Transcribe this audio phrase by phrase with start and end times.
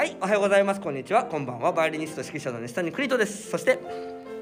[0.00, 0.80] はい、おはようございます。
[0.80, 1.24] こんにちは。
[1.24, 1.72] こんばんは。
[1.72, 3.50] バイオリニスト指揮者の西谷邦人です。
[3.50, 3.78] そして、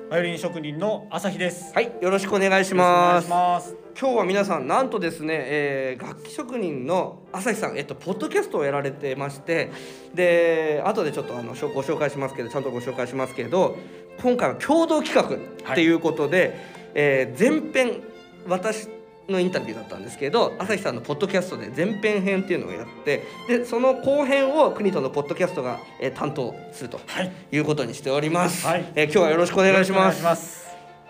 [0.09, 1.75] バイオリン職人の朝日です。
[1.75, 3.27] はい、よろしくお願いします。
[3.29, 9.73] 今日は皆さんなんとですね、えー楽器職人の朝日さん、えっとポッドキャストをやられてまして、
[10.15, 13.77] で後でちょっとあのご紹介しますけど、ちゃんとご紹介しますけど、
[14.23, 16.57] 今回は共同企画っていうことで、
[16.95, 18.01] えー前編
[18.47, 18.87] 私
[19.29, 27.31] のインタビューだったんですけど朝日さんのポッドキャストで前編編っていうのをやってでその後編を国とのポッドキャストが、えー担当するとはい。
[27.53, 30.67] いうことにしております、はいえー今日はよろしくお願いします。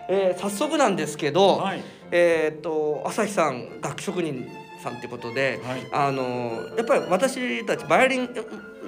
[0.09, 1.83] えー早速なんですけど、はい。
[2.11, 4.49] えーっと朝日さん楽器職人
[4.83, 8.19] さんってことで、はいあのやっぱり私たちバイオリ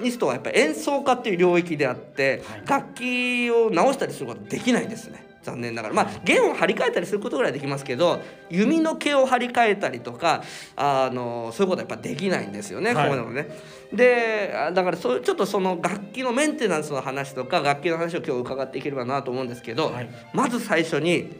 [0.01, 10.43] ニストはやっぱり演奏家っていう領域であって、はい楽器を直したりすることはできないですね残念ながらまあ弦を張り替えたりすることぐらいできますけど弓の毛を張り替えたりとか
[10.75, 13.47] あのそういうことはやっぱできないんですよね、はいこういうのもね。
[13.91, 21.35] であだからそうちょっとその楽器のメンテナンスの話とか楽器の話を今日伺っていければなと思うんですけど、はいまず最初に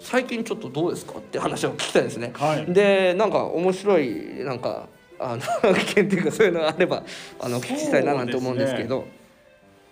[0.00, 2.32] 最近ちょっとどうですかって話を聞きたいですね。
[2.34, 2.72] はい。
[2.72, 7.04] でなんか面白いなんかあの 意見っていうかそういうのがあれば
[7.38, 9.04] あのお聞きしたいななんて思うんですけど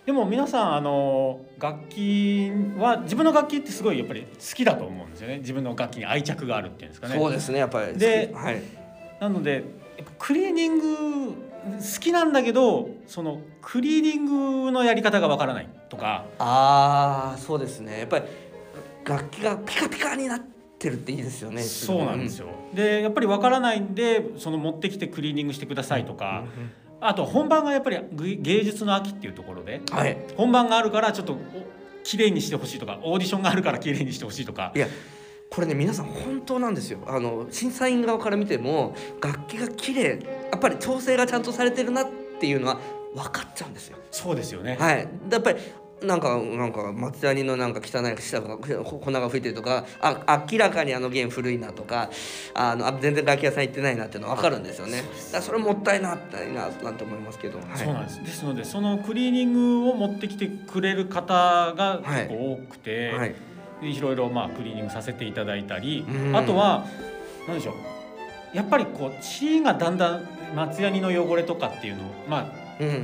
[0.09, 5.37] でも皆さんあの楽器は自分の楽器ってすごいやっぱり好きだと思うんですよね。
[5.37, 7.15] 自分の楽器に愛着があるっていうんですかね。
[7.15, 8.63] そうですねやっぱりではい、
[9.19, 9.65] なので
[10.17, 11.33] クリーニング好
[11.99, 16.25] きなんだけどそのクリーニングのやり方がわからないとか。
[16.39, 18.25] ああそうですねやっぱり
[19.05, 20.41] 楽器がピカピカになっ
[20.79, 22.47] てるっていいですよねそうなんですよ。
[22.73, 26.45] でやっぱりわからないんでその持ってきてクリーニングしてくださいとか、
[27.01, 30.17] あと本番がやっぱりぐ芸術の秋っていうところでうんはい。
[30.35, 31.37] 本番があるからちょっとお
[32.03, 34.71] 綺麗にしてほしいとかオーディションがあるから綺麗にしてほしいとか。
[34.75, 34.87] いや
[35.49, 36.99] これね皆さん本当なんですよ。
[37.07, 40.19] あの審査員側から見ても楽器が綺麗
[40.51, 42.07] やっぱり調整がちゃんとされてるなっ
[42.39, 42.79] ていうのは
[43.15, 43.97] 分かっちゃうんですよ。
[44.11, 44.77] そうですよね。
[44.79, 45.59] はい、やっぱり
[46.01, 52.09] なんかなんか松谷のなんか汚い下が粉が吹いてるとかあ明らかにあの弦古いなとか
[52.53, 55.03] あのあ全然楽器屋さん行ってないなっていうの分かるんですよね。
[55.31, 57.59] だそれもったいなったいななんて思いますけど。
[57.59, 58.23] はい、そうなんです。
[58.23, 63.35] ですのでそのクリーニングを持ってきてくれる方が結構多くて、はい。
[63.81, 66.35] い、ろいろまあクリーニングさせていただいたりうん。
[66.35, 66.85] あとは
[67.47, 67.75] 何でしょう。
[68.53, 72.49] やっぱりこう血がだんだん松ヤニの汚れとかっていうのをまあうん、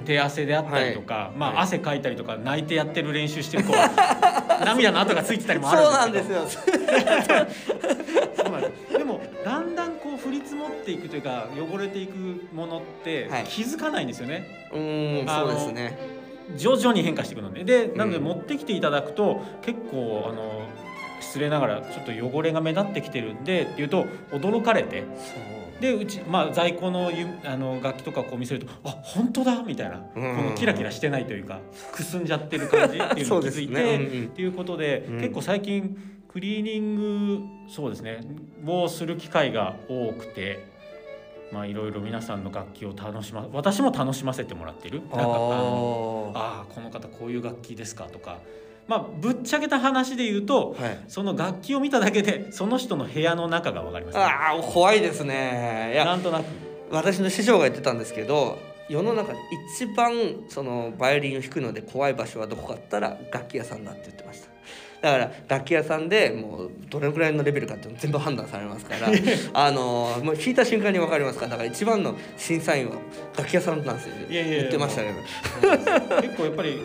[0.05, 1.55] 手汗であったりとか、まはい。
[1.57, 6.47] あ汗かいたりとか泣いてやってる練習してる子は 涙の跡がついてたりもあるんですよ。
[6.47, 6.59] そ
[8.47, 8.97] うなんです。
[8.97, 12.15] でもだんだんこう降り積もっていくというか汚れていく
[12.53, 13.43] ものってはい。
[13.43, 15.97] 気づかないんですよね、うんあのそうですね。
[16.55, 20.61] 徐々に変化していくのででなのでうん持ってきていただくと結構あの
[21.19, 25.03] 失礼ながらちょっと汚れが目立ってきてるんでっていうと驚かれて
[25.79, 30.35] でうち、まあ、在庫のゆあの楽器とかこう見せるとあ本当だみたいな、うん。
[30.35, 31.59] このキラキラしてないというか
[31.91, 33.81] くすんじゃってる感じっていうのを気づいて、ね。
[33.81, 34.25] うんうん。
[34.27, 35.17] っていうことで、うん。
[35.17, 35.97] 結構最近
[36.29, 38.21] クリーニングそうですね
[38.65, 40.73] をする機会が多くて。
[41.51, 45.01] まあいろいろ皆さんの楽器を楽しま私も楽しませてもらってる。
[45.01, 48.39] なんかあのあああこの方こういう楽器ですかとか
[48.87, 50.83] まあぶっちゃけた話で言うとあ。
[50.83, 50.99] はい。
[51.07, 55.91] その楽器を見ただけでその人の部屋の中が分かります、ね、ああ怖いですね。
[55.93, 56.45] いやなんとなく
[56.91, 59.39] 私の師匠が言ってたんですけど世の中で
[59.75, 60.13] 一番
[60.49, 64.55] そのバイオリンを弾くので怖い場所はどこかったら楽器屋さんだって言ってました
[65.01, 69.09] だから楽器屋さんでもうどれぐらいのレベルかっていうの全部判断されますから
[69.53, 72.97] あのもう弾いた瞬間に分かりますからだから一番の審査員は
[73.35, 76.79] 楽器屋さんなんですよいやいやいや言ってましたけど結構やっぱり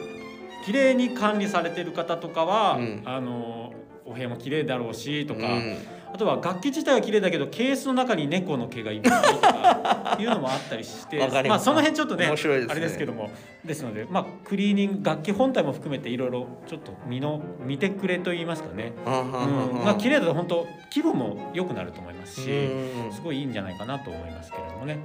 [0.65, 3.03] 綺麗に管理されてる方とかは、うん。
[3.05, 3.73] あの
[4.05, 5.77] お部屋も綺麗だろうしとか、うん。
[6.13, 12.73] あとは楽器自体は綺麗だけどケースの中に猫の毛がいっぱいとかいうのもあったりしてますあその辺ちょっとね面白いですね。
[12.73, 13.31] あれですけども。
[13.65, 19.13] ですのでまあクリーニング楽器本体も含めていろいろちょっと見の見てくれと言いますかね、うん。
[19.85, 23.13] まあ綺麗だと本当気分も良くなると思いますし、うん。
[23.13, 24.99] すごいいいんじゃないかなと思いますけれどもね。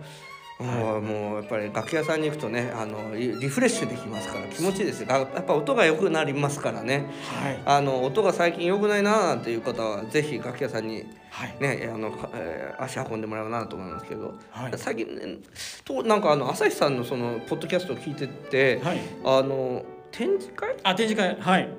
[0.58, 7.08] もうもうやっぱり楽器屋さんに行くとねあのリリフレッシュできますから気持ちいいですやっぱ音が良くなりますからね。
[7.42, 7.62] はい。
[7.66, 11.56] あの音が最近良くないななんていう方はぜひ楽器屋さんにはい。
[11.60, 14.74] ねあの、かえー足運んでもらうなと思いますけど、はい。
[14.78, 15.40] 最近ね
[15.84, 19.00] となんかあの朝日さんのそのポッドキャストを聞いてて、はい。
[19.26, 21.36] あの展示会あ展示会。
[21.38, 21.70] はい。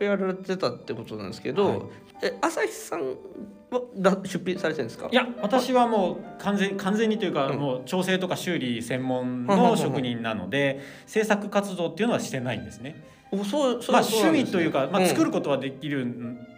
[0.00, 1.80] やられてたってことなんですけど、はい。
[2.22, 3.14] え朝日さんは
[3.96, 5.08] だ出品されてるんですか？
[5.10, 7.58] いや私はもう完全完全にというか、うん。
[7.58, 13.02] もう調整とか修理専門の職人なので制作活動っていうのはしてないんですね。
[13.32, 15.06] おそうそうまあ趣味というか、まあ、ん。
[15.06, 16.06] 作ることはできる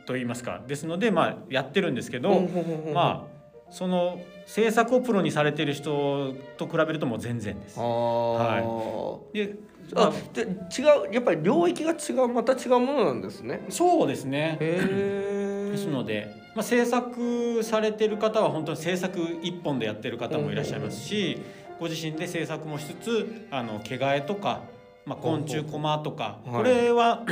[0.04, 2.48] と言いますか、ですのでまあやってるんですけど、
[2.92, 3.36] まあ
[3.70, 7.78] その制作をプロにされてる人と比べるともう全然です。
[7.80, 9.56] はで
[9.94, 13.64] あで違うやっぱり領域が違うまた違うものなんですね。
[13.68, 14.56] そうですね。
[14.60, 21.38] ですので、まあ、制作されてる方は本当に制作一本でやってる方もいらっしゃいますし、
[21.78, 24.62] ご自身で制作もしつつあの毛替えとか、
[25.04, 26.56] まあ、昆虫コマとか、はい。
[26.56, 27.24] これは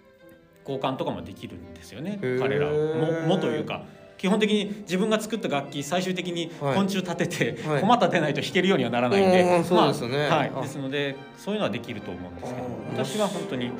[0.68, 3.82] 交換とかもできるんですよね彼らももというか。
[4.18, 6.74] 基本的に自分が作った楽器最終的にはい。
[6.74, 7.80] 昆虫立てて、はい。
[7.80, 10.28] 駒立てないと弾けるようにはならないんで、うんそうですよね。
[10.28, 10.52] まあはい。
[10.54, 12.66] あ、ですのでそういうのはできると思うんですけど
[13.04, 13.70] 私は本当に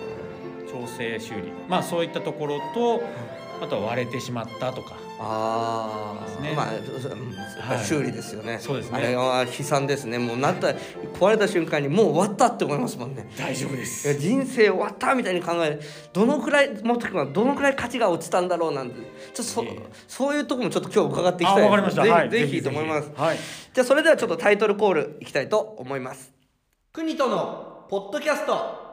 [0.71, 1.53] 調整修理。
[1.69, 3.03] まあそういったところと
[3.61, 4.97] あとは割れてしまったとか。
[5.21, 6.53] ああ、ですね。
[6.55, 6.69] ま
[7.71, 8.99] あ修理ですよね、そうですね。
[8.99, 10.19] あれは悲惨ですね。
[10.19, 10.69] もうなった
[11.19, 13.29] 壊れた瞬間にもう終わったって思いますもんね。
[13.37, 15.81] 大丈夫でいや人生終わったみたいに考える。
[16.13, 18.97] どのくらいもっとどのくらい価値が落ちたんだろうなんて。
[18.97, 19.81] ちょっとそ,、いえいえ。
[20.07, 22.03] そういうとこもちょっと今日伺っていきあたいわかりました。
[22.05, 22.63] ぜ,、はい、ぜひ。
[22.63, 23.11] と思います。
[23.17, 23.37] はい。
[23.75, 26.33] じゃあそれではちょっとタイトルコールいきたいと思います。
[26.93, 28.88] 国とのポッドキャスト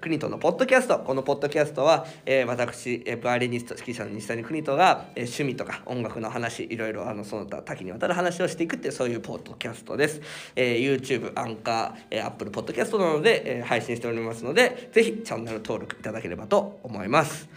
[0.00, 0.98] 国とのポッドキャスト。
[1.00, 10.20] このポッドキャストは、えー私えーバイオリニスト指揮者の西谷邦人が、えー趣味とか音楽の話いろいろあのその他多岐にわたる話をしていくってそういうポッドキャストです、
[10.54, 17.48] えー YouTube アンカー、えー、Apple ポッドキャストなどで、えー配信しておりますのでぜひチャンネル登録いただければと思います。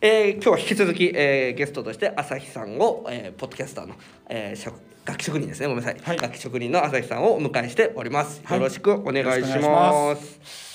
[0.00, 3.94] えー今日は引き続き、えーゲストとして朝日さんを、えーポッドキャスターの、
[4.28, 5.66] えー職楽器職人ですね。
[5.66, 6.18] ごめんなさい、はい。
[6.18, 8.58] 楽器職人の朝日さんをお迎えしております、はい。
[8.58, 10.71] よろしくお願いします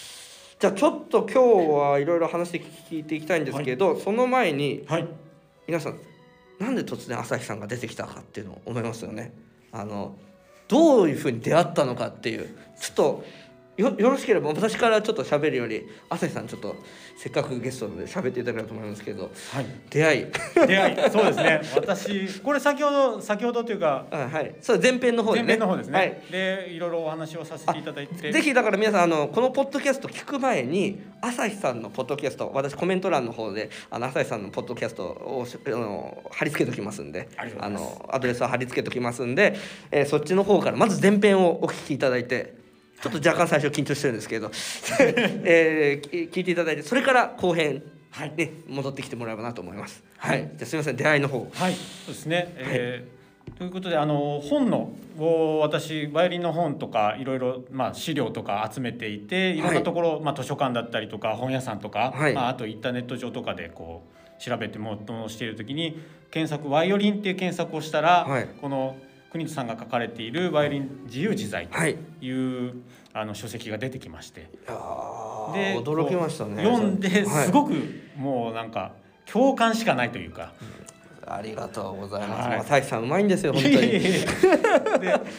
[0.59, 2.57] じゃあちょっと今日はいろいろ話
[2.89, 5.07] 聞いていきたいんですけど、その前にはい。
[5.67, 5.99] 皆さん
[6.59, 9.33] なんで突然朝日さんが出てきたかっていうのを思いますよね
[9.71, 10.15] あの
[10.69, 13.25] どういうふうに出会ったのかっていうちょっと
[13.77, 16.75] よよろしければ私からちょっと喋るより朝日さんちょっと
[17.15, 19.65] せっかくゲストなので喋っていただければと思いますけどはい。
[19.89, 20.25] 出会い
[20.67, 21.61] 出会い、 そうですね。
[21.75, 24.05] 私、これ先ほど、先ほどというか。
[24.11, 25.97] あはいそう前編の方でね前編の方ですね。
[25.97, 28.31] はいで、いろいろお話をさせていただいて。
[28.31, 39.55] ぜひだから皆さんあのこのポッドキャスト聞く前に朝日さんのポッドキャスト私コメント欄の方であの朝日さんのポッドキャストをしあの貼り付けときますんであのアドレスは貼り付けときますんで、
[39.91, 42.53] えーそっちの方からまず前編をお聞きいただいて
[43.01, 44.51] ちょっと若干最初緊張してるんですけど、
[45.45, 48.33] えーき聞いていただいてそれから後編はい。
[48.35, 50.03] に戻ってきてもらえばなと思います。
[50.17, 51.47] はい、じゃあすみません出会いの方。
[51.53, 52.53] はい、そうですね。
[52.57, 53.17] えー
[53.57, 59.61] ということであの本のを私バイオリンの本とかいろいろまあ資料とか集めていてい。
[59.61, 62.33] ろんなところ、まあ図書館だったりとか本屋さんとか、はい。
[62.33, 64.03] まああとインターネット上とかでこ
[64.39, 65.99] う調べてものしている時に
[66.29, 68.47] 検索バイオリンっていう検索をしたら、はい。
[68.61, 68.97] この
[69.31, 72.81] 国戸さんが書かれているバイオリン自由自在とはいいう、
[73.13, 74.49] あの書籍が出てきまして。
[75.53, 77.73] で驚きましたね読んではいすごく
[78.17, 78.91] もうなんか
[79.25, 80.53] 共感しかないというか。
[81.29, 82.49] ありがとうございます。
[82.49, 82.59] はい。
[82.59, 83.75] 朝日さんうまいんですよ本当に。
[83.77, 84.27] で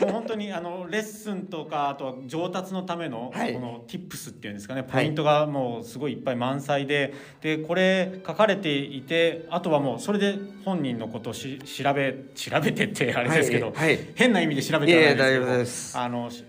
[0.01, 3.59] もう本当にあのレッスンとかあとは上達のためのこはい。
[3.59, 4.91] の tips っていうんですかね、はい。
[4.91, 13.75] ポイントがもうすごいいっぱい満載ででこれ書かれていてあとはもうそれで本人のことをし調べ調べてってあれですけど、はい。
[13.77, 13.99] はい。
[14.15, 15.95] 変な意味で調べてはないですけいやいや大丈夫です。
[15.95, 16.45] どあのし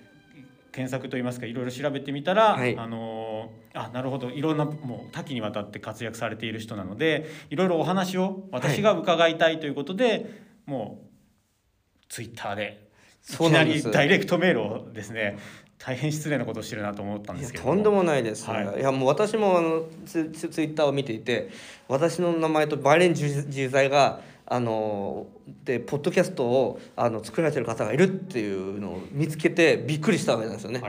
[0.72, 2.78] 検索といいますかいろいろ調べてみたら、はい。
[2.78, 4.30] あのあなるほど。
[4.30, 12.90] いろんなもう多岐にわたって活躍されている人なのでいろいろお話を私が伺いたいということで、もうツイッターで
[13.30, 15.38] いきなりダイレクトメールをですね
[15.78, 18.80] 大変失礼なことをしてるなと思ったんいですけどやとんでもないです、はい。
[18.80, 21.50] い、やもう私もあのツツツイッターを見ていて
[21.88, 24.20] 私の名前とバイレン自自在が
[24.52, 25.28] あの
[25.64, 30.82] でポッドキャストをあの作られてる方がいるっていうのを見つけてびっくりしたわけなんですよね。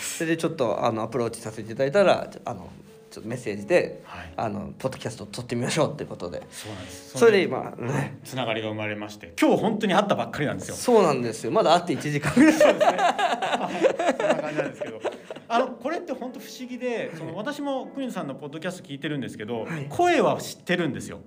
[0.00, 2.70] それでちょっとあのアプローチさせていただいたらあの
[3.10, 7.18] ちょっとメッセージで、はいあのポッドキャストを撮ってみましょうっていうことでそうなんです。
[7.18, 10.74] それで今ねつながりが生まれまして、今日本当に会ったばっかりなんですよ。
[10.74, 12.86] そうなんですよまだ会って1時間ぐらいそうですね。
[12.86, 15.00] そんな感じなんですけど。
[15.48, 21.20] あのこれって本当不思議で、その私もクニさんのポッドキャスト聞いてるんですけど、はい声は知ってるんですよ。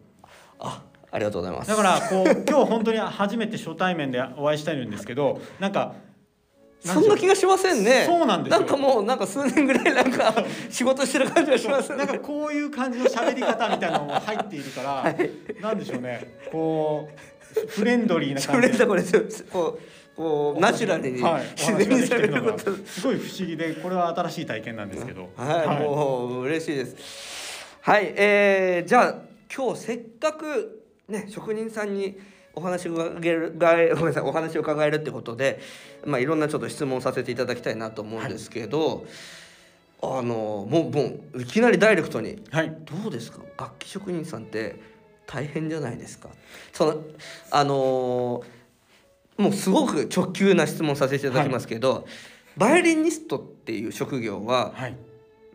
[0.60, 1.70] あありがとうございます。
[1.70, 5.96] だからこう 今日本当に初めて初対面でお会いしたいんですけど、なんか
[6.82, 8.06] そんな気がしませんね。
[8.06, 8.60] そうなんですよ。
[8.60, 10.34] なんかもうなんか数年ぐらいなんか
[10.70, 15.16] 仕事してる感じがしますなんかこういう感じの喋り方みたいなのも入っているから、
[15.62, 16.38] なんでしょうね。
[16.52, 18.86] こうフレンドリーなそ感じで。
[18.86, 19.04] これ
[19.52, 19.80] こう
[20.16, 25.30] こうナチュラルにはい、自然にされることすごい不思議でこれは新しい体験なんですけど。
[25.36, 26.96] はい、もう嬉しいです。
[27.82, 28.14] はい。
[28.16, 29.16] えー、じゃあ
[29.54, 30.79] 今日せっかく
[31.10, 32.18] ね職人さんに
[32.54, 35.60] お話を伺えるごめんなさいお話を伺えるってことで
[36.06, 39.06] まあいろんなちょっと質問させていただきたいなと思うんですけど、
[40.02, 42.76] あのもうもういきなりダイレクトにはい。
[42.86, 43.42] どうですか？
[43.58, 44.80] 楽器職人さんって
[45.28, 46.30] 大変じゃないですか？
[46.74, 47.04] その
[47.52, 48.44] あのー
[49.42, 52.06] もうすごく直球な質問させていただきますけど、
[52.58, 54.98] バイオリニストっていう職業は、はい。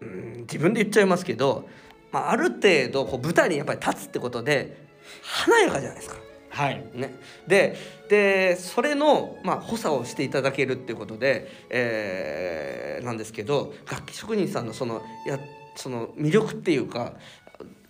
[0.00, 1.68] うん自分で言っちゃいますけど、
[2.10, 4.83] まあ、ある程度こう舞台にやっぱり立つってことで
[5.22, 6.16] 華やかじゃないですか。
[6.50, 6.84] はい。
[6.94, 7.14] ね、
[7.48, 7.76] で
[8.08, 15.38] でそれの、まあ、補佐をしていただけるっていうことで、えーなんですけど楽器職人さんのそのや
[15.76, 17.12] その魅力っていうか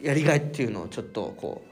[0.01, 1.63] やりがいっていうのをちょっとこ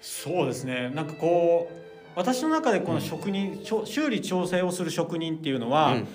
[0.00, 0.90] そうですね。
[0.90, 1.84] なんかこう
[2.14, 6.08] 私の中でこの職人、ちょ修理調整をする職人っていうのう、は、うん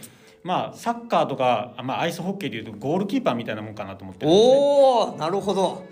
[0.43, 5.85] まあサッカーとか、まあ、アイスホッケーでいうとゴールキーパーみたいなもんかなと思ってるんですねおおなるほど。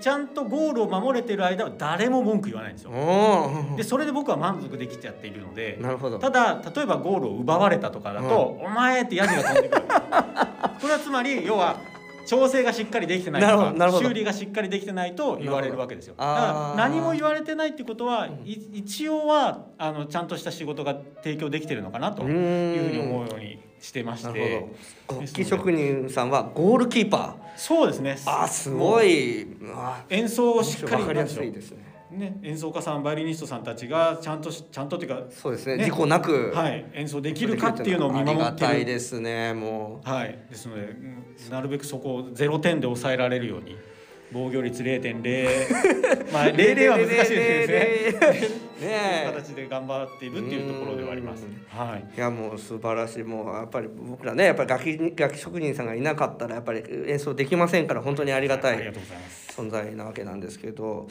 [0.00, 6.18] ちゃんとゴールを守れてる間は誰も文句言わないんですよおでそれで僕は満足できちゃっているのでなるほど。
[6.18, 11.76] ただ例えばゴールを奪われたとかだと「お前!」ってヤジが飛んでくる これはつまり要は
[12.26, 24.66] 調整がしっかりできてないとか修理がしっかりできてないと言われるわけですよだから何も言われてないってことは、い一応はあのちゃんとした仕事が提供できてるのかなとういうーんふうに思うようにしてましなて。
[25.08, 28.30] 楽器職人さんはゴールキーパそうですねー。
[28.30, 29.46] あーすごい。
[29.74, 31.91] あ演奏をしっかりりやすいですね。
[32.12, 35.76] ね、演奏家さんバイオリニストさんたちがちゃんとしちゃんとっていうかそうですね。
[35.76, 38.66] ね事故なく、はい、演奏できるかっていうのを見守ありがってる。
[38.66, 39.54] たいですね。
[39.54, 40.08] もう。
[40.08, 43.76] はい、ですので、うんなるべくそこをゼロ点で抑えられるように。
[44.32, 45.22] 防御率0.0
[46.32, 48.50] まあ00は難しいです
[48.80, 49.24] ね。
[49.26, 51.46] 形で頑張っているっていうところではあります。
[51.68, 52.16] はい。
[52.16, 59.42] いやもう素晴らしいもうやっぱり僕らねやっぱり楽器楽器職人さんがいなかったらやっぱり演奏できませんから本当にありがたいありがとうございます。
[59.52, 61.06] 存在なわけなんですけど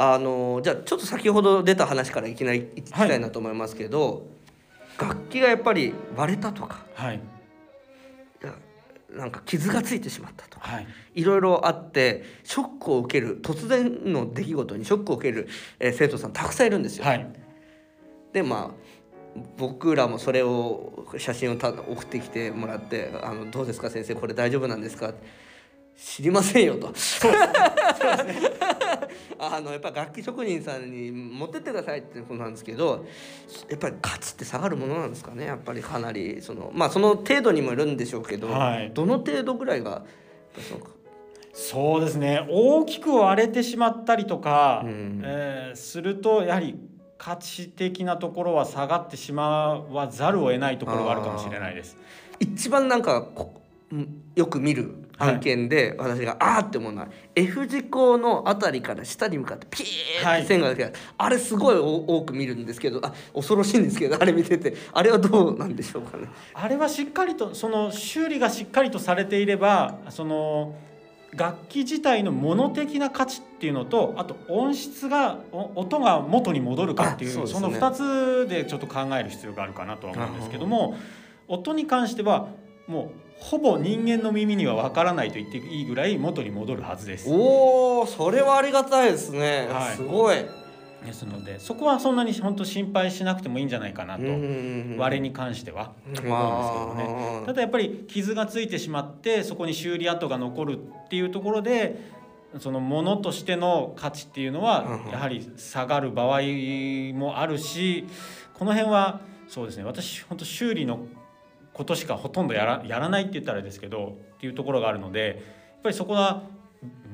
[0.00, 4.28] あのじゃあちょっと先ほど出た話からいきなりいきたいなと思いますけど、
[4.96, 7.20] 楽器がやっぱり割れたとかはい。
[9.10, 10.86] なんか傷がついてしまったとかはい。
[11.14, 15.48] いろいろあってショックを受ける突然の出来事にショックを受ける、
[15.80, 17.04] えー生徒さんたくさんいるんですよ。
[17.04, 17.26] はい。
[18.32, 18.74] でま
[19.36, 25.12] あ僕らもそれを写真をた送ってきてもらって「あのどうですか先生これ大丈夫なんですか?」
[25.98, 26.92] 知りませんよと。
[29.40, 33.04] あのやっぱ楽器職人さんに持ってってくださいってことなんですけど
[33.68, 36.70] やっぱり価値って下がるものなんですかねやっぱりかなりその。
[36.72, 38.92] まあその程度にもよるんでしょうけど、はい。
[38.94, 40.02] どの程度ぐらいがやっ
[40.80, 40.88] ぱ
[41.52, 42.46] そうですね。
[42.48, 45.22] 大きく割れてしまったりとか、うん。
[45.24, 46.76] えーするとやはり
[47.16, 51.96] 価値的なところは下がってしまわざるを得ないところがあるかもしれないです。
[52.38, 60.40] 一番なんかこうんよく見る案件で私があーって思うのは F 字工のあたりから下に向かってピーはい。
[60.40, 64.74] って線が出て、あれすごいお多く見るんですけどあ恐ろしいんですけどあれ見てて。
[64.92, 66.28] あれはどうなんでしょうかね。
[66.54, 70.74] あれはしっかりとその修理がしっかりとされていればその
[71.34, 77.46] 楽器自体の物的な価値っていうのとあと音質がお音が元に戻るかっていうね。
[77.46, 77.90] その2
[78.46, 80.96] つでちょっと考える必要があるかなとは思うんですけども
[81.46, 82.48] 音に関しては
[82.86, 87.28] もうほぼ人間の耳にはわからないと言っていいぐらい元に戻るはずです。
[87.30, 89.96] おおそれはありがたいですね、はい。
[89.96, 90.36] すごい。
[91.04, 94.24] ですのでそこはそんなに本当心配しなくてもいいんじゃないかなと。
[94.98, 95.92] 割れに関しては。
[96.04, 97.46] 思うんですけどね。
[97.46, 102.10] ただやっぱり傷がついてしまってそこに修理跡が残るっていうところで
[102.58, 105.12] そのものとしての価値っていうのはうん。
[105.12, 106.40] やはり下がる場合
[107.14, 108.04] もあるし
[108.54, 109.84] この辺はそうですね。
[109.84, 111.06] 私本当修理の
[111.78, 115.32] ことしかほとんどやらやらないって言ったらですけどっていうところがあるのでや
[115.78, 116.42] っぱりそこは、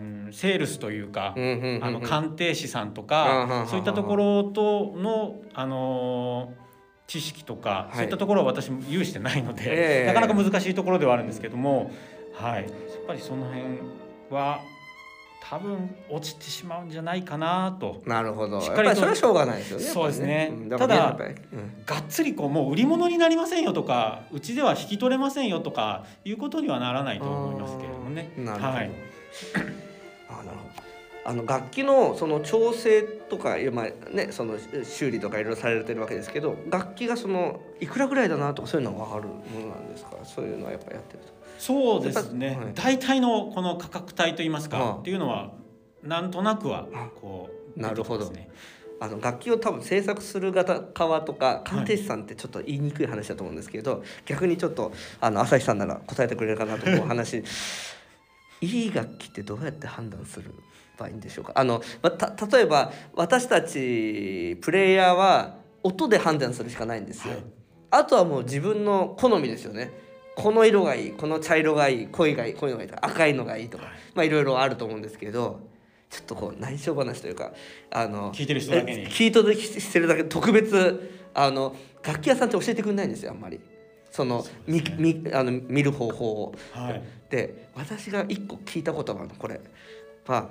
[0.01, 6.65] うん、セールスというか、あの鑑定士さんとかそういったところとのあのー
[7.07, 7.97] 知識とか、はい。
[7.97, 10.07] そういったところは私も有してないので、ええ。
[10.07, 11.91] なかなか難しいところではあるんですけども、
[12.33, 12.73] はい、やっ
[13.07, 13.63] ぱりその辺
[14.31, 14.63] は
[15.51, 18.03] 多分落ちてしまうんじゃないかなと。
[18.07, 28.33] なるほどしっかりとやっぱりそれはしょうがないですよねそうですねやっぱりうんただうんがっつりこうもう売り物になりませんよとかうちでは引き取れませんよとかいうことにはならないと思いますけれどもね。
[28.39, 28.73] なるほど。
[28.73, 28.91] はい、
[30.31, 30.85] あなるほど。
[31.27, 40.17] あの楽器のその調整とかまあねその修理とかいろいろされてるわけですけど楽器がそのいくらぐらいだなとかそういうのは分かるものなんですか？
[40.23, 41.44] そういうのはやっぱやってると。
[41.59, 42.75] そうですね、はい。
[42.75, 45.53] 大体のこの価格帯といいますか、はあっていうのは
[46.03, 48.33] なんとなくはあこうなるほど。
[49.01, 57.43] あの楽器を多分制作する方側とか鑑定士さんってちょっと言いにくい話だと思うんですけど、逆にちょっとあの朝日さんなら答えてくれるかなと思う話。
[58.61, 60.55] いい楽器ってどうやって判断する
[60.97, 61.53] ばいいんでしょうか？
[61.57, 67.45] あの、ま、た例えば私たちプレイヤーは音で判断するしかないんですよ、はい。
[67.91, 69.93] あとはもう自分の好みですよね
[70.37, 75.61] この色がいいこの茶色がいい濃いがいい濃いのがいいとか赤いのがいいとか、まあいろいろあると思うんですけど
[76.11, 77.53] ちょっとこう内緒話というか
[77.91, 79.03] あの聞いてる人だけに。
[79.03, 81.75] え聞いてるしてるだけ特別あの
[82.05, 83.61] 楽器屋さんって教えてくれないんですよあんまり。
[84.13, 86.55] そのみみあの見る方法を。
[86.73, 87.03] はい。
[87.31, 89.61] で私が一個聞いたことがあるのこれ。
[90.27, 90.51] は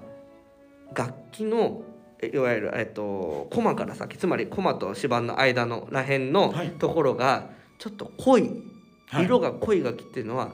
[0.93, 1.81] 楽器の
[2.21, 6.71] えいわゆる、えっと、コマから先つまりコマと指板の間のらへんのはい。
[6.71, 7.49] ところが
[7.79, 8.49] ちょっと濃い
[9.21, 10.51] 色が濃い楽器っていうのは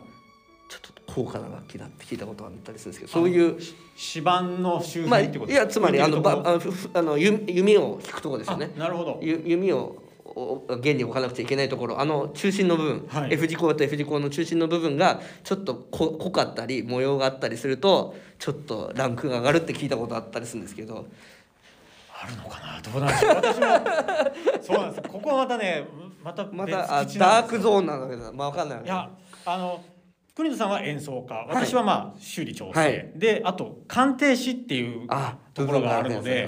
[0.67, 3.57] ちょっと高価な楽器だって聞いたことがあったりするんですけどそういう
[3.97, 6.61] 指板の周まあ辺ってこといやつまりあのばあの
[6.93, 8.71] あの弓弓を引くところですよね。
[8.75, 9.19] あなるほど。
[9.21, 11.99] ゆ弓をお弦に置かなくちゃいけないところ。
[11.99, 13.33] あの中心の部分、はい。
[13.33, 21.07] F 字工と F 字工の中心の部分がちょっとこ濃かったり模様があったりするとちょっとランクが上がるって聞いたことあったりするんですけど。
[22.21, 22.81] あるのかな？
[22.81, 23.35] どうなんでしょう？
[23.35, 23.67] 私も
[24.61, 25.09] そうなんです。
[25.09, 25.87] ここはまたね
[26.29, 28.77] また別またあダークゾーンなんだけどまあわかんな？
[28.77, 29.09] いいや
[29.45, 29.83] あの
[30.35, 31.45] 国野さんは演奏家。
[31.49, 33.11] 私はまあ修理調整、はい。
[33.15, 36.47] であと鑑定士っていうあところがあるので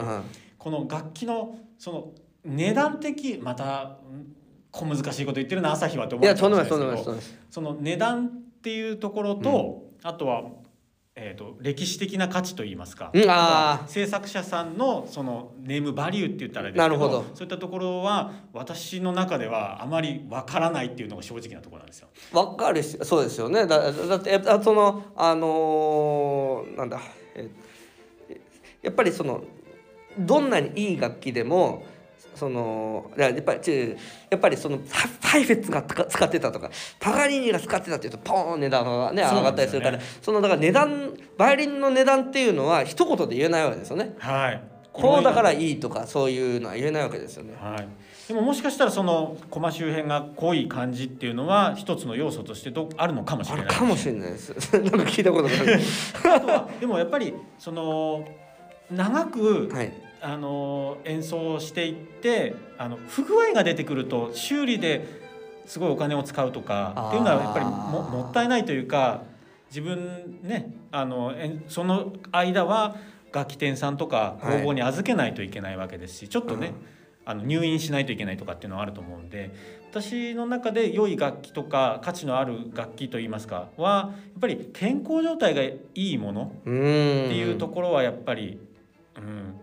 [0.57, 2.11] この楽器のその
[2.45, 4.35] 値段的またうん
[4.71, 7.37] 小難しいこと言ってるな朝日はって思うんいやうかもとんですとんでもないです。
[7.49, 10.43] その値段っていうところと、あとは、
[11.13, 13.21] えー、と歴史的な価値といいますか、うん
[13.87, 17.25] 制作者さんのそのネームバリューって言ったらですけどなるほど。
[17.33, 22.07] そういったところは私の中ではあまりわからないっていうのが正直なところなんですよ。
[22.31, 23.67] わかるしそうですよね。
[23.67, 27.01] だだってそのあのーなんだ
[27.35, 27.49] え
[28.81, 29.43] やっぱりその
[30.17, 31.83] どんなにいい楽器でも
[32.35, 33.95] そのいややっぱりち
[34.29, 36.69] やっぱりそのハハイフェッツが使使ってたとか
[36.99, 44.15] パガニーニが使ってたっていうとポーン値段がね上がったりするからそのだから値段バイオリンの値段っていうのは一言で言えないわけですよね。
[44.19, 47.53] はいこうだからいいとかそういうのは言えないわけですよね。
[47.57, 47.87] はい、
[48.27, 54.51] でももしかしたらその駒周辺が濃い感じっていうのは一つの要素としてどあるのかもしあれないるかもしれないです。
[54.77, 55.79] なんか聞いたことがある。
[56.35, 58.25] あとはでもやっぱりその
[58.91, 59.93] 長く、はい。
[60.21, 65.21] あの演奏していってあの不具合が出てくると修理で
[65.65, 69.23] すごいお金を使うとかっていうのはやっぱりももったいないというか
[69.69, 71.33] 自分ねあの
[71.67, 72.97] その間は
[73.33, 76.73] 楽器店さんとかはい工房に預けないといけないわけですし、ちょっとね、
[77.23, 79.51] あの入院しないといけないとかっていうのはあると思うんで
[79.89, 86.53] 私の中で良い楽器とか価値のある楽器といいますかはやっぱり健康状態がいいもの。
[86.61, 88.59] っていうところはやっぱり、
[89.17, 89.55] うん、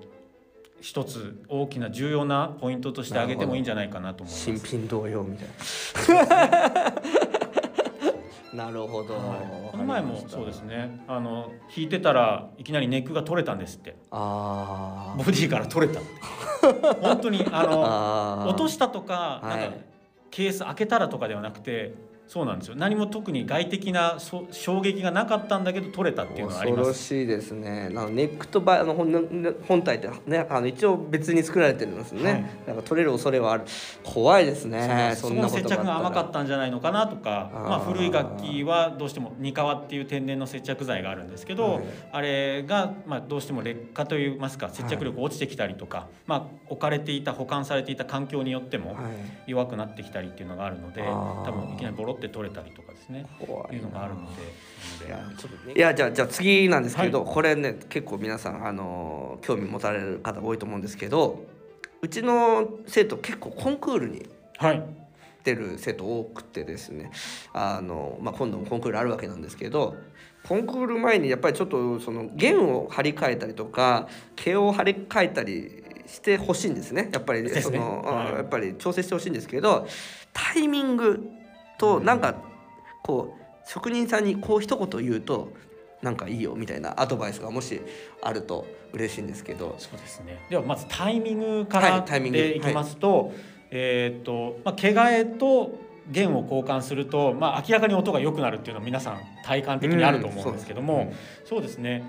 [0.81, 4.45] 一つ大きな重要なポイントとして挙げてもいいんじゃないかなと思います。
[4.45, 5.49] 新品同様みたい
[6.27, 6.95] な。
[8.64, 9.14] なるほど。
[9.14, 10.62] はいこの前もそうです。
[10.62, 16.01] ねあの弾いてたらいきなりネックが取れたんですってあボディから取れた
[17.01, 17.85] 本当にあの
[18.43, 18.47] あ。
[18.49, 19.85] 落としたとかなんかはい
[20.31, 21.95] ケース開けたらとかではなくて
[22.29, 27.03] そうなんですよ何も特に外的なそ衝撃がなかったんだけど取れたっていうのはあり恐ろます。
[27.03, 27.88] しいですね。
[27.91, 32.31] あのネックとバイあの本本体ってねあの一応別に作られてるんですよね。
[32.31, 33.64] はいなんか取れる恐れはある。
[34.05, 35.14] 怖いですね。
[35.17, 49.03] その接着が甘かたったんじゃないのかなとかまあ、古い楽器はどうしてもニカワっていう天然の接着剤があるんですけど、はいあれがまあどうしても劣化といいますか接着力落ちてきたりとか、まあ、置かれていた保管されていた環境によってもは
[49.47, 49.49] い。
[49.49, 53.27] 弱くなってきたりっていうのがあるので多分いきなりボロって取れたりとかですね。
[53.39, 55.75] 怖いいうのがあるので。
[55.75, 61.47] いやじゃあじゃあ次なんですけど、はこれね結構皆さんあの興味持たれる方多いと思うんですけど
[62.03, 64.27] うちの生徒結構コンクールに
[64.59, 64.83] はい。
[65.45, 67.11] 出る生徒多くてですね
[67.55, 69.97] あの、まあ、今度もコンクールあるわけなんですけど
[70.47, 77.11] コンクール前にやっぱりちょっとその弦を張り替えたりとか毛を張り替えたりしてほしいんですね。
[77.13, 78.35] やっぱりその、はい。
[78.35, 79.87] やっぱり調整してほしいんですけど
[80.33, 81.21] タイミング
[81.79, 82.35] となんか
[83.03, 85.53] こう職人さんにこう一言言うと
[86.03, 87.81] なんかいいよみたいなアドバイスがもし
[88.23, 89.75] あると嬉しいんですけど。
[89.79, 90.45] そうですね。
[90.49, 93.33] ではまずタイミングからでいきますと、
[93.71, 95.79] えーっとまあ毛替えと
[96.11, 101.12] 弦を交換すると、まあ明らかに音が良くなるっていうのは皆さん体感的にあると思うんですけども、
[101.45, 102.05] そうですね。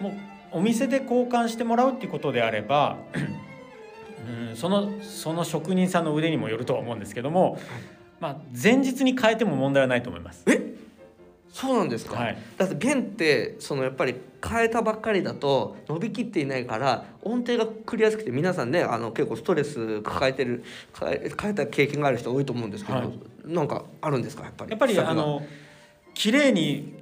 [0.00, 0.12] もう
[0.52, 2.96] お店で交換してもらうっていうことであれば、
[4.50, 7.58] うんそのその職人さんの腕にもよるとは思うんですけども、
[8.20, 10.44] まあ前日に変えても問題はないと思います。
[11.52, 12.38] そうなんですか、はい。
[12.58, 20.64] だって弦ってそのやっぱり変えたばっかりだと伸びきっていないから音程が繰りやすくて皆さんねあの結構ストレス抱えてる
[20.98, 23.10] 変え変えた経験がある人多いと思うんですけど、はい。
[23.46, 24.44] なんかあるんですか？
[24.44, 25.40] やっぱりやっぱりあの
[26.12, 26.94] 綺麗に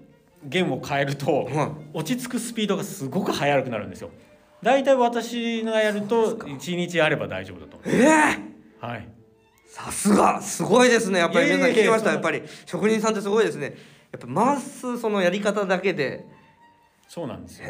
[0.45, 1.97] 弦を変えると、はい。
[1.99, 4.11] 落ち着くスピードがすごく速くなるんですよ。
[4.63, 8.05] だいたい私がやると1日あれば大丈夫だと思ええ
[8.83, 8.87] う。
[8.87, 9.09] はい。
[9.75, 11.19] さすがすごいですね。
[11.19, 12.13] やっぱり皆さん聞きました。
[12.13, 13.75] やっぱり職人さんってすごいですね。
[14.13, 16.25] やっぱ回すそのやり方だけで
[17.09, 17.67] そうなんですよ。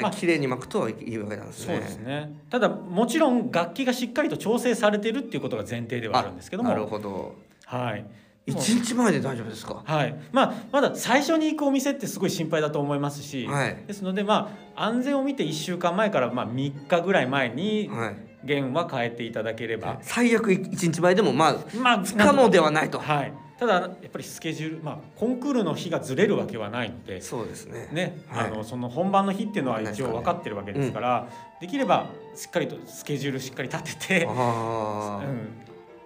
[0.00, 1.74] まあ綺麗に巻くといいわけなんですね。
[1.74, 2.32] そうですね。
[2.48, 6.68] ただもちろん楽器がしっかりと調整されてるっていうことが前提ではあるんですけども。
[6.68, 7.34] なるほど。
[7.64, 8.06] はい。
[8.46, 9.82] 一日前で大丈夫ですか？
[9.84, 10.14] はい。
[10.30, 13.76] まあ、まだ最初に行くお店ってすごい心配だと思いますし、はい。
[13.84, 22.98] ですのでまあ安全を見て1週間前からまあ3日ぐらい前にはい弦は変えていただければ、最悪一日前でもまあまあ不可能ではないと。
[22.98, 27.88] はい、ただやっぱりスケジュール、まあ、コンクールの日がずれるわけはないので、そうですね。
[27.92, 28.46] ねはい。
[28.46, 31.28] あのその本番の日っていうのは一応分かってるわけですから、
[31.60, 35.48] できればしっかりとスケジュールしっかり立てて、あうあ、ん、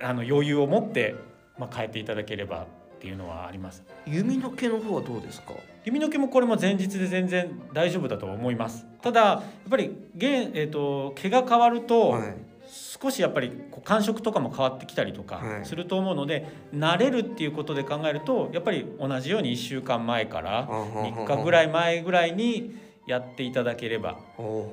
[0.01, 1.14] あの余裕を持って、
[1.59, 2.66] まあ、変えていただければ
[3.03, 3.83] っていうのはあります。
[4.07, 5.55] 弓の毛の方はどうですか？
[5.85, 8.87] 弓の毛もこれも前日で全然大丈夫だと思います。
[9.03, 9.37] ただや
[9.67, 12.35] っぱり毛,、えー、と毛が変わると、はい
[12.75, 13.53] 少しやっぱり
[13.85, 22.75] 感触とかも変わってきたりとかはいすると思うので、慣れるっていうことで考えるとやっぱり同じように1週間前から3日ぐらい前ぐらいに
[23.07, 24.19] やっていただければ。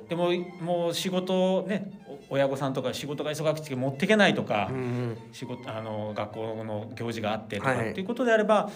[0.07, 1.91] でももう仕事ね
[2.29, 5.17] お親御さんとか仕事が忙しくて持っていけないとか、うんうん。
[5.31, 8.69] 仕事あの学校の行事があってとかはいっていうことであれば、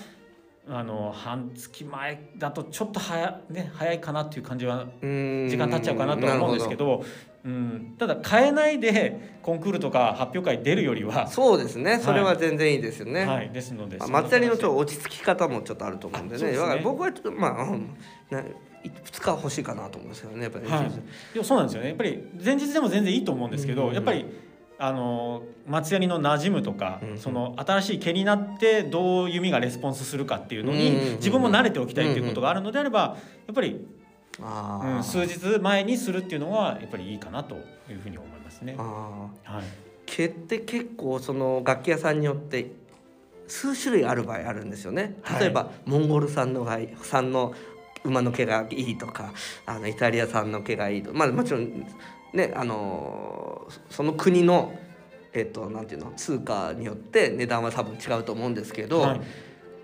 [0.68, 5.48] あの半月前だとちょっと早,、ね、早いかなっていう感じはうん。
[5.50, 7.04] 時間経っちゃうかなとは思うんですけど
[7.46, 12.00] うん、ただ変えないでコンクールとか発表会出るよりは、そうですね。
[12.00, 16.52] それは全然いいですよね、はい、ですのでまあ、松谷のちょっとと落ち着き方もちょっとあると思うんでね。
[16.52, 16.82] ね。
[16.82, 17.98] 僕はちょっとまあ、うん。
[18.30, 18.42] な
[18.84, 21.46] 2日欲しいかなと思うんですけどねやっぱりね、はい。
[21.46, 21.89] そうなんですよね。
[21.89, 23.93] やっぱり前日でも全然いいと思うんですけど、うん。
[23.93, 24.26] やっぱり
[24.78, 33.17] あの松ヤニの馴染むとか、うんその新しい毛になってどう弓がレスポンスするかっていうのうんに自分も慣れておきたいっていうことがあるのであれば
[33.48, 33.86] やっぱり、
[34.39, 37.56] うん、数日前にするっていうのはやっぱりいいかなと
[37.89, 38.76] いうふうに思いますね。
[38.78, 39.30] は
[39.62, 39.63] い、
[40.06, 42.72] 毛って結構その楽器屋さんによって
[43.48, 45.17] 数種類ある場合あるんですよね。
[45.22, 45.39] はい。
[45.41, 46.67] 例えば、モンゴル産の
[47.02, 47.54] 産の
[48.04, 49.34] 馬の毛がいいとか
[49.66, 51.86] あのイタリア産の毛がいいとまあもちろん
[52.34, 54.74] ねあのーその国の
[55.34, 59.22] えっ、となんていうの通貨によって値段は多分違うと思うんですけど、はい。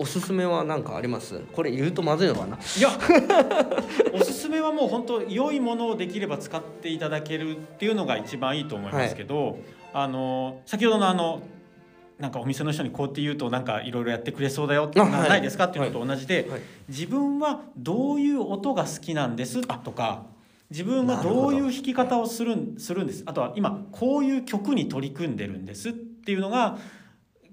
[0.02, 1.40] おすすめは何かあります？
[1.54, 2.56] これ言うとまずいのかな？
[2.56, 2.90] いや
[4.14, 9.58] おすすめはもう本当良いものをできれば使っていただけるっていうのが一番いいと思いますけど、
[9.92, 11.42] あの先ほどのあの
[12.20, 16.62] なんかお店の人にこうやって言うとなんかいろいろやってくれそうだよってないですかっていうのと同じで、はい。
[16.90, 20.26] 自分はどういう音が好きなんですとか
[20.70, 23.24] 自分はどういう弾き方をするんするんです。
[23.26, 26.78] あとは今こういう曲に取り組んでるんですっていうのが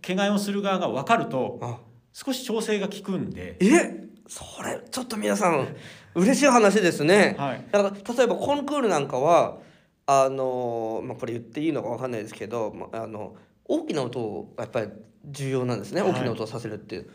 [0.03, 1.79] 毛替えをする側が分かるとあ。
[2.13, 3.57] 少し調整が効くんで。
[3.61, 4.07] え？
[4.27, 5.69] それちょっと皆さん
[6.17, 7.37] 嬉しい話ですね。
[7.39, 7.65] はい。
[7.71, 9.59] だから例えばコンクールなんかは
[10.07, 13.37] あのまあこれ言っていいのかわかんないですけど、まああの
[13.69, 14.89] 大きな音をやっぱり
[15.25, 16.03] 重要なんですね。
[16.03, 17.11] はい大きな音をさせるっていう。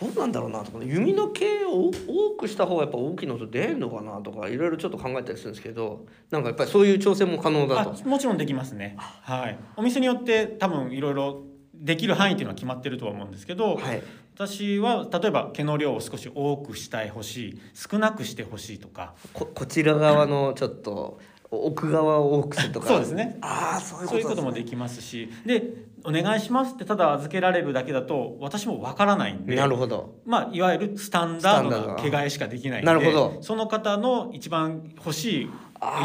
[0.00, 8.96] どうなんだろうなとか弓の毛を多くした方がやっぱ大きな音出るのかなとかいろいろちょっと考えたりするんですけどなんかやっぱりそういう調整も可能だとあもちろんできますね。
[8.96, 9.58] はい。
[9.76, 11.42] お店によって多分いろいろ
[11.74, 14.02] できる範囲っていうのは決まってるとは思うんですけど、はい
[14.34, 21.20] 私は例えば毛の量を少し多くしたいほしい少なくしてほしいとかここちら側のちょっと
[21.52, 22.88] 奥側を多くするとか。
[22.88, 23.38] そうですね。
[23.42, 25.30] ああそういうことそういうこともできますし。
[25.44, 25.62] で
[26.04, 29.54] お願いしますってただ預けられるだけだと私もわからないんで。
[29.54, 30.16] なるほど。
[30.24, 33.38] まあ、いわゆるスタンダードな毛替えしかできないんでなるほど。
[33.42, 35.50] その方の一番欲しい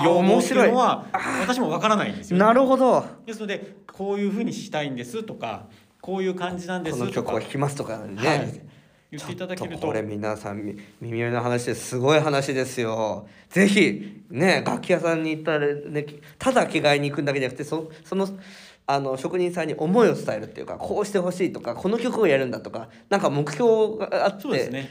[0.03, 1.05] 要望っていういのは
[1.41, 3.05] 私もわからないんですよ、なるほど。
[3.25, 5.67] ですのでこういうふうにしたいんですとか
[6.01, 8.61] こういう感じなんですことのか曲を弾きますとかね、はい
[9.11, 9.75] 言っていただけると。
[9.75, 13.27] ちょっこれ皆さんみ耳寄りの話ですごい話ですよ。
[13.49, 16.05] ぜひね楽器屋さんに行ったらね
[16.37, 18.27] ただ着替えに行くんだけじゃなくてそその
[18.85, 24.41] あの職人さんに思いを伝えるっていうかこうしてほしいとかこの曲をやるんだとかなんか目標があって。
[24.43, 24.89] そうですね、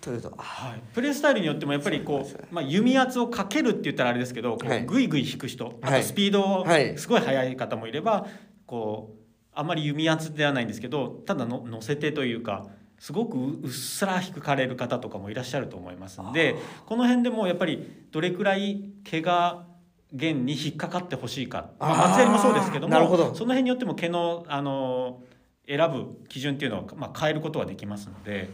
[0.00, 4.56] というとあはい、プレースタイルによってもやっぱりこそうまあ、弓圧をかけるって言ったらあれですけど、
[4.86, 6.02] グイグイ引く人あはい。
[6.02, 6.96] とスピードはい。
[6.98, 8.26] すごい速い方もいれば
[8.66, 9.22] こう
[9.54, 12.66] あんまり弓圧ではないんですけどただの乗せてというか
[13.02, 16.54] すごくううっすら引かれる方とかもいらっしゃると思いますんで
[16.86, 19.64] この辺でもやっぱりどれくらい毛が
[20.12, 23.34] 弦に引っかかってほしいか、まあ、松やりもそうですけどもなるほど。
[23.34, 25.20] その辺によっても毛のあの
[25.66, 28.48] 選ぶ基準っていうのを、まあ、変えることはできますので。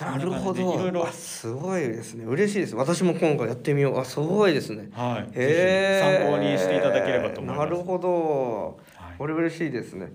[0.00, 2.24] なるほそんな感じでいろいろすごいですね。
[2.24, 2.74] 嬉しいです。
[2.74, 3.98] 私も今回やってみよう。
[4.00, 4.88] あすごいですね。
[4.92, 7.70] はい、参考にしていただければと思います。
[7.70, 8.80] なるほど。
[8.96, 9.18] はい。
[9.18, 10.06] これ嬉しいですね。
[10.06, 10.08] い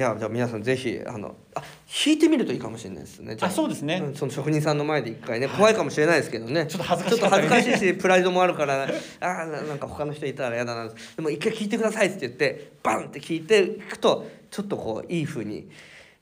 [0.00, 3.50] やじゃあ皆さんぜひあのあ弾いてみるといいかもしれないですねあ。
[3.50, 4.00] そうですね。
[4.00, 6.66] んその職人さんの前で一回ね怖いかもしれないですけどね。
[6.66, 15.68] ちょっと恥ずかしちょっとかったりね恥ずかしいしプライドもあるからあーななんか他の人いたら嫌だなでも一回聞いてくださいって言ってバンって聞いていくとちょっとこういい風に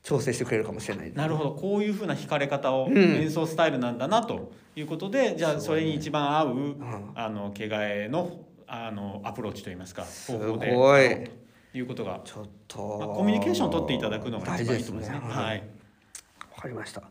[0.03, 1.53] 調整してくれるかもしれないなるほど。
[1.53, 2.97] こういうふうな弾かれ方をうん。
[2.97, 7.13] 演奏スタイルなんだなということでじゃあそれに一番合う、ん。
[7.15, 10.75] あの毛替えのあのアプローチといいますかす方法で。
[10.75, 11.25] ごい。
[11.25, 11.31] と
[11.79, 15.21] いうことが、ちょっと、まあ、コミュニケーションを取っていただくのが一番いいと思いますね。
[15.21, 15.63] はい。
[16.57, 17.03] わかりました。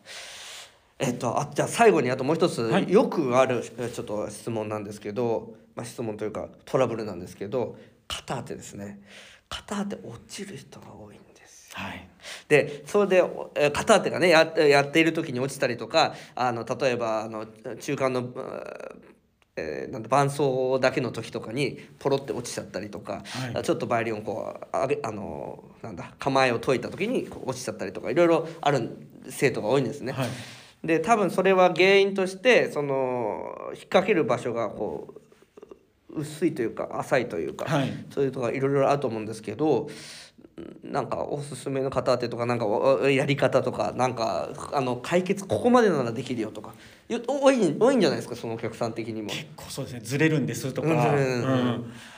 [1.00, 2.92] えっと、あじゃあ最後にあともう一つ、はい。
[2.92, 7.78] よくあるえちょっと質問なんですけど、まあ、質問というかトラブルなんですけど
[8.08, 9.00] 肩当てですね。
[9.48, 11.72] 肩当て落ちる人が多いんです。
[11.72, 12.10] よはい。
[12.48, 13.24] でそれで
[13.72, 18.24] 肩当てがねややっている時に落ちたりとかあの例えばあの中間の、
[19.58, 23.64] えーなんだ伴奏だけの時とかにポロって落ちちゃったりとか、はい。
[23.64, 28.98] ちょっとバイオリンをこうあげあのなんだ構えを解いた時にこう落ちちゃったりとかいろいろある
[29.30, 30.14] 生徒が多いんですね。
[30.14, 30.30] はい。
[30.84, 35.16] で多分それは原因としてその引っ掛ける場所がこ
[36.10, 38.06] う薄いというか浅いというか、はい。
[38.12, 39.88] そういうとこがいろいろあると思うんですけどん
[40.84, 46.74] なんかおすすめの片当てとかなんかおやり方とかなんかあの解決ここまでならできるよとか。
[47.08, 49.30] よ多い多いんじゃないですかそのお客さん的にも。
[49.30, 50.00] 結構そうですね。
[50.02, 50.90] ずれるんですとか、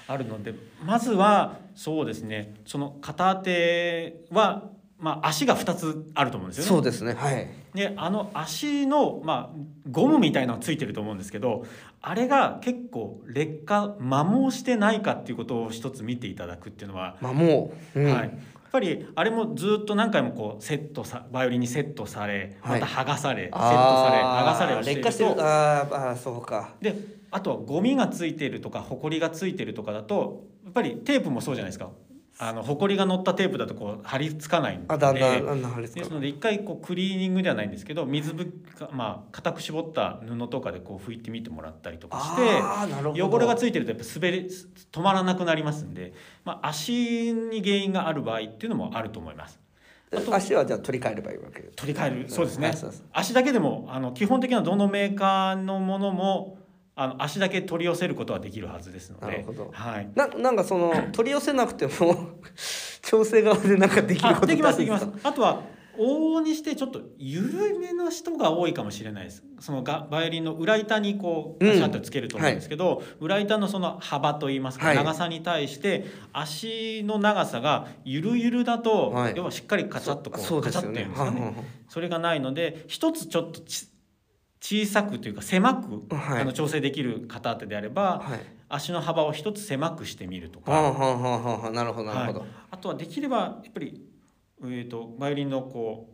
[0.08, 2.56] あるのでまずはそうですね。
[2.66, 4.70] その片当ては、
[5.00, 6.68] まあ、足が2つあると思うんですよね。
[6.70, 7.14] そうですね。
[7.14, 7.48] はい。
[7.74, 9.58] であの足の、まあ、
[9.90, 11.66] ゴムみたいなのついてると思うんですけど
[12.02, 18.12] あれが結構劣化摩耗してないかっていうことを一つ見ていただくっていうのは、まあもう、うん。
[18.12, 18.32] はい、やっ
[18.72, 22.82] ぱりあれもずっと何回もこうセットさバイオリンにセットされはい。
[22.82, 25.08] また剥がされ、セットされ剥がされをしていると。
[25.10, 25.48] 劣化してる。
[25.48, 26.74] あーあーそうか。
[26.82, 26.96] で
[27.32, 31.92] あとはゴミがついてるとかホコリがついてるとかだとやっぱりテープもそうじゃないですか
[32.42, 34.86] あのホコリが乗ったテープだとこう貼り付かないんで。
[34.88, 38.46] あだんだんだんだん貼り付かですので一回こうクリーニングではないんですけど水ぶ
[38.78, 43.30] かまあ固く絞った布とかでこう拭いてみてもらったりとかしてあーなるほど。
[43.30, 44.48] 汚れがついてるとやっぱ滑り
[44.92, 46.14] 止まらなくなりますんで、
[46.46, 49.60] まあ、足に原因がある場合っていうのもあると思います。
[50.32, 51.62] 足はじゃあ取り替えればいいわけ？
[51.76, 52.30] 取り替える。
[52.30, 52.74] そうですね。
[53.12, 56.58] 足だけでもあの基本的などのメーカーのものも
[57.02, 59.26] あの足だけ取り寄せることはできるはずですので。
[59.28, 59.70] なるほど。
[59.72, 61.92] はい、ななんかその 取り寄せなくても
[63.02, 65.08] 調整側でなんかできることあできますできます。
[65.24, 65.62] あとは
[65.98, 69.46] 往々にしてちょっと緩めの人が多いかもしれないです。
[69.62, 71.72] そのがバイオリンの裏板にこううん。
[71.72, 74.98] ガシャッとつけると思うんですけど、裏板のその幅といいますか、はい。
[74.98, 79.34] 長さに対して足の長さがゆるゆるだと、はい。
[79.38, 83.88] 要はしっかりカチャッとこうそうでカチャッというんですかね、はいはいはいそれがないので一つちょっとち
[84.62, 86.42] 小さくというか狭く、はい。
[86.42, 88.40] あの調整できる片手であれば、はい。
[88.70, 94.06] 足の幅を一つ狭くしてみるとか、なるほどなるほど、はい、あとはできればやっぱり、
[94.62, 96.12] えー、とバイオリンのこ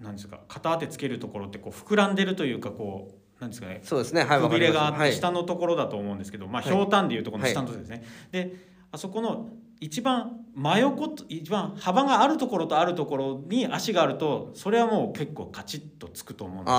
[0.00, 4.24] うなんですか片当てつけるところってこう膨らんでるというかこうなんですかねそうですね。
[4.24, 5.10] はいくびれがあっはい。
[5.10, 6.72] て下のところだと思うんですけど、まあ、はい。
[6.72, 8.04] ひょうたんでいうところの下のところですね。
[8.32, 8.56] で
[8.90, 9.50] あそこの
[9.80, 16.76] 一番真横と一番幅があるところとあるところに足があるとそれはもう結構カチッとつくと思うんです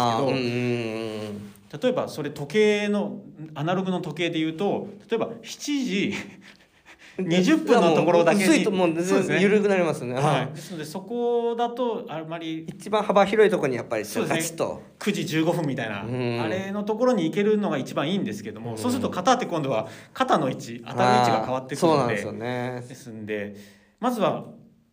[1.72, 3.22] けど、例えばそれ時計の
[3.56, 6.14] アナログの時計で言うと例えば7時
[7.24, 8.44] 20分のところだけに。
[8.44, 9.42] 薄いともうそうですね。
[9.42, 10.48] 緩くなりますね、は、はい。
[10.48, 14.40] ですのでそこだとあまり一番幅広いところにやっぱりそうですね。
[14.40, 14.82] ガチッと。
[15.00, 16.04] 9時15分みたいな。
[16.04, 16.42] うん。
[16.42, 21.96] あれのところに行けるのが一番いいんですけども、うんそうすると肩当て今度は肩の位置当たる位置が変わってくるので。
[21.96, 22.84] そうなんですよね。
[22.88, 23.56] ですんで
[24.00, 24.46] まずは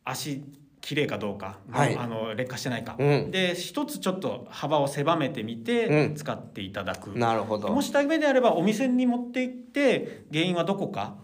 [0.05, 0.43] 足
[0.81, 1.97] 綺麗かどうか、はい。
[1.97, 3.31] あの劣化してないか、うん。
[3.33, 6.15] で一つちょっと幅を狭めてみてうん。
[6.15, 7.69] 使っていただく、なるほど。
[7.71, 11.17] もしダメであればお店に持って行って原因はどこか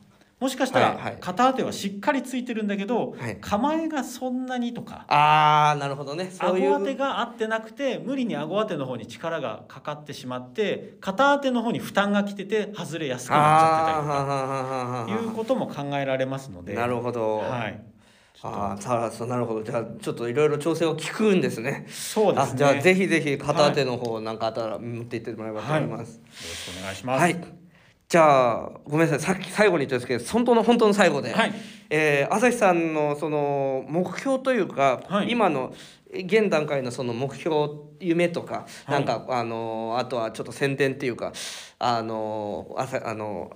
[0.42, 1.12] もしかしたはいはい。
[1.12, 3.38] ら肩当てはしっかりついてるんだけど、はい。
[3.40, 5.04] 構えがそんなにとか。
[5.06, 6.32] ああなるほどね。
[6.32, 6.74] そういう。
[6.74, 15.22] 顎当てが合ってなくて無理に顎当ての方に力がかかってしまって肩当ての方に負担がきてて外れやすくなっちゃってたりとか。
[15.22, 16.74] いうことも考えられますので。
[16.74, 17.80] なるほど、はい、
[18.42, 19.62] ああさあそうなるほど。
[19.62, 21.86] じゃあちょっといろいろ調整を聞くんですね。
[21.88, 22.52] そうですね。
[22.54, 26.16] あじゃあぜひぜひ片手の方なんかあったら持っていってもらえばと思います。
[26.16, 27.20] よろしくお願いします。
[27.20, 27.36] はい、
[28.12, 29.20] じゃあごめんなさい。
[29.20, 31.52] さっき最後に言ったんですけど本当の本当の最後で、はい。
[31.88, 35.30] えー朝日さんのその目標というか、はい。
[35.30, 35.72] 今の
[36.12, 37.70] 現段階のその目標
[38.00, 38.90] 夢とか、はい。
[38.92, 41.32] なんかあのあとはちょっと宣伝っていうか
[41.78, 43.50] あの朝あの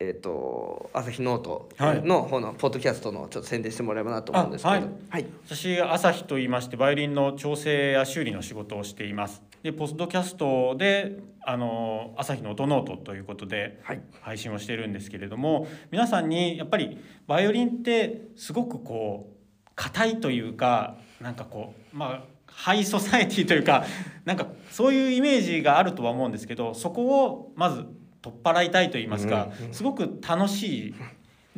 [0.00, 4.88] えっ、と朝日ノートの方のポッドキャストのちょっと宣伝してもらえばなと思うんですけど、あはい。
[5.10, 5.26] はい。
[5.44, 9.47] 私朝日と言いましてバイオリンの調整や修理の仕事をしています。
[9.62, 14.02] でポッドキャストであの朝日の音ノートということではい。
[14.20, 23.84] 配信をしているんですけれども皆さんにやっぱりバイオリンってすごくこう硬いというかなんかこうまあハイソサエティというか
[24.24, 27.84] なんかそういうイメージがあるとは思うんですけどそこをまず
[28.20, 30.94] 取っ払いたいと言いますか、すごく楽しい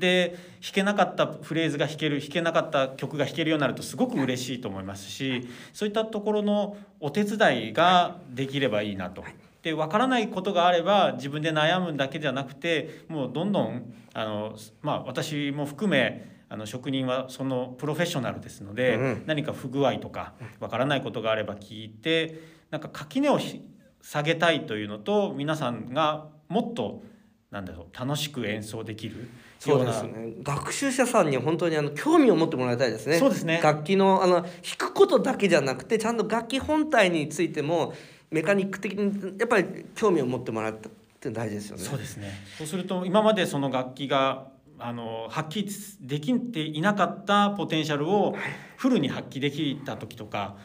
[0.01, 9.23] で弾けなかったフレーズが弾ける弾けなかった曲が弾けるようになるとすごく嬉しいと思いますしそういったところのお手伝いができればいいなと。
[9.63, 19.23] で分からないことがあれば自分で悩むだけじゃなくてもうどんどんあの、まあ、私も含めあの職人はそのプロフェッショナルですので、うんうん。
[19.27, 23.63] 何か不具合とか分からないことがあれば聞いてなんか垣根をひ
[24.03, 27.03] 下げたいというのと皆さんがもっと
[27.51, 29.93] なんだろう楽しく演奏できるそうような。
[29.93, 33.19] ですね学習者さんに本当にあの興味を持ってもらいたいですね。
[33.19, 33.61] そうですね。
[33.63, 37.93] 楽器のあの弾くことだけじゃなくてちゃんと楽器本体についても
[38.31, 40.77] メカニック的にやっぱり興味を持ってもらうっ
[41.19, 41.83] て大事ですよね。
[41.83, 42.31] そうですね。
[42.57, 44.47] そうすると今までその楽器が
[44.79, 48.37] あの発揮できていなかったポテンシャルを
[48.77, 50.57] フルに発揮できた時とか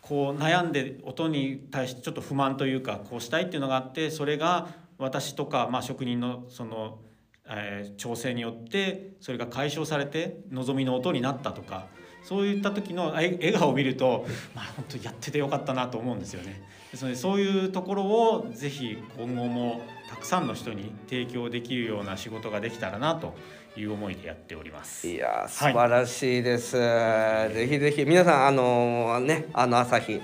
[0.00, 4.68] こう悩んで音に対してちょっと不満というかこうしたいっていうのがあってそれが
[5.04, 6.98] 私とか、まあ、職人のその、
[7.46, 11.86] えー調整によってそれが解消されて望みの音になったとか
[12.22, 16.62] そういった時のえ笑顔を見ると、まあ、本当にやっててよかったなと思うんですよね。
[16.90, 23.34] ですのでそういうところをぜひ今後もたくさんの人に提供できるような仕事ができたらなと
[23.76, 25.06] いう思いでやっております。
[25.06, 30.20] いやー素晴らしいです、ぜひぜひ皆さんあのねあの朝日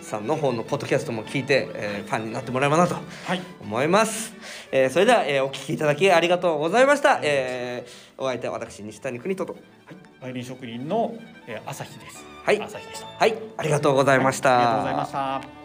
[0.00, 4.34] さんの方のポッドキャストも聞いて、えーファンになってもらえばなとはい、思います、
[4.72, 9.56] えーそれでは、えーお聞きいただきありがとうございました、えーお相手は私西谷邦人と。
[10.20, 11.14] バイオリン職人の、
[11.46, 12.22] えー朝日です。
[12.44, 12.60] はい。
[12.60, 13.06] 朝日でした。
[13.06, 13.34] はい。
[13.56, 15.60] ありがとうございました、ありがとうございました。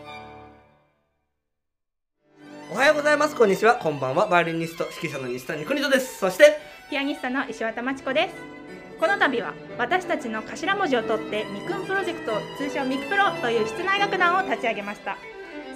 [2.71, 3.35] おはようございます。
[3.35, 3.75] こんにちは。
[3.75, 4.27] こんばんは。
[4.27, 6.19] バイオリニスト指揮者の西谷邦人です。
[6.19, 6.57] そして
[6.89, 8.54] ピアニストの石渡真知子です
[8.99, 15.17] この度は私たちの頭文字を取ってミクンプロジェクト通称ミクプロという室内楽団を立ち上げました。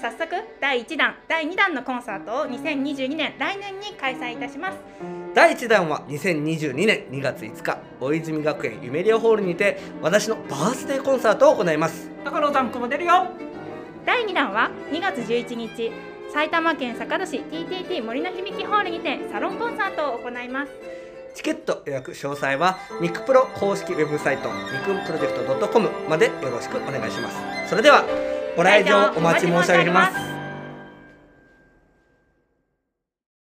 [0.01, 0.29] 早速
[0.61, 4.77] 第1弾第2弾のコンサートを2022年来年に開催いたします。
[5.35, 12.09] 第1弾は2022年2月5日大泉学園ユメリアホールにて私のバースデーコンサートを行います。
[12.23, 13.27] 高野さんこも出るよ。
[14.05, 15.91] 第2弾は2月11日
[16.31, 20.71] 埼玉県坂戸市 TTT 森の響きホールにてサロンコンサートを行います
[21.35, 27.69] チケット予約詳細はミクプロ公式ウェブサイトミクプロジェクト .com までよろしくお願いします。
[27.69, 28.05] それでは
[28.55, 30.28] ご来場お待ち申し上げます。